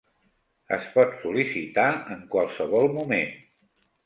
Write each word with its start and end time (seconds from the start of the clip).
Es 0.77 0.87
pot 0.95 1.13
sol·licitar 1.19 1.85
en 2.17 2.25
qualsevol 2.33 2.91
moment. 2.97 3.39